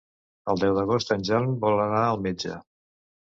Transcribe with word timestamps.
El 0.53 0.61
deu 0.61 0.71
d'agost 0.77 1.13
en 1.15 1.27
Jan 1.29 1.53
vol 1.65 1.81
anar 1.83 2.01
al 2.05 2.19
metge. 2.29 2.57